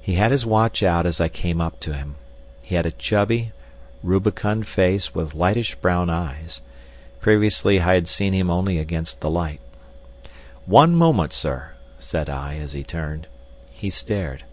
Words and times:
He 0.00 0.14
had 0.14 0.30
his 0.30 0.46
watch 0.46 0.82
out 0.82 1.04
as 1.04 1.20
I 1.20 1.28
came 1.28 1.60
up 1.60 1.78
to 1.80 1.92
him. 1.92 2.14
He 2.62 2.74
had 2.74 2.86
a 2.86 2.90
chubby, 2.90 3.52
rubicund 4.02 4.66
face 4.66 5.14
with 5.14 5.34
reddish 5.34 5.74
brown 5.74 6.08
eyes—previously 6.08 7.78
I 7.78 7.92
had 7.92 8.08
seen 8.08 8.32
him 8.32 8.48
only 8.48 8.78
against 8.78 9.20
the 9.20 9.28
light. 9.28 9.60
"One 10.64 10.94
moment, 10.94 11.34
sir," 11.34 11.72
said 11.98 12.30
I 12.30 12.54
as 12.60 12.72
he 12.72 12.82
turned. 12.82 13.26
He 13.70 13.90
stared. 13.90 14.44